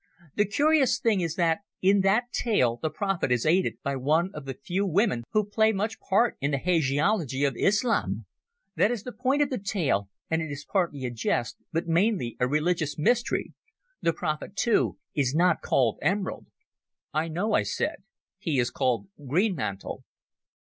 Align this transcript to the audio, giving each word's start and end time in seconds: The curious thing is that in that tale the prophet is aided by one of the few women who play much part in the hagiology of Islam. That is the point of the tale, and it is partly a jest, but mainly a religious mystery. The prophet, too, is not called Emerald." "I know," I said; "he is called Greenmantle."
The 0.33 0.45
curious 0.45 0.97
thing 0.99 1.21
is 1.21 1.35
that 1.35 1.59
in 1.79 2.01
that 2.01 2.31
tale 2.31 2.79
the 2.81 2.89
prophet 2.89 3.31
is 3.31 3.45
aided 3.45 3.77
by 3.83 3.95
one 3.95 4.31
of 4.33 4.45
the 4.45 4.55
few 4.55 4.83
women 4.83 5.21
who 5.33 5.45
play 5.47 5.71
much 5.71 5.99
part 5.99 6.37
in 6.41 6.49
the 6.49 6.57
hagiology 6.57 7.47
of 7.47 7.55
Islam. 7.55 8.25
That 8.75 8.89
is 8.89 9.03
the 9.03 9.11
point 9.11 9.43
of 9.43 9.51
the 9.51 9.59
tale, 9.59 10.09
and 10.27 10.41
it 10.41 10.49
is 10.49 10.65
partly 10.65 11.05
a 11.05 11.11
jest, 11.11 11.57
but 11.71 11.85
mainly 11.85 12.35
a 12.39 12.47
religious 12.47 12.97
mystery. 12.97 13.53
The 14.01 14.11
prophet, 14.11 14.55
too, 14.55 14.97
is 15.13 15.35
not 15.35 15.61
called 15.61 15.99
Emerald." 16.01 16.47
"I 17.13 17.27
know," 17.27 17.53
I 17.53 17.61
said; 17.61 17.97
"he 18.39 18.57
is 18.57 18.71
called 18.71 19.07
Greenmantle." 19.23 20.03